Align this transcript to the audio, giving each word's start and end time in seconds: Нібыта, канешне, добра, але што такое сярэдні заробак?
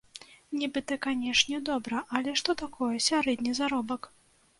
Нібыта, 0.59 0.95
канешне, 1.05 1.59
добра, 1.69 1.99
але 2.19 2.33
што 2.41 2.55
такое 2.63 2.95
сярэдні 3.09 3.53
заробак? 3.61 4.09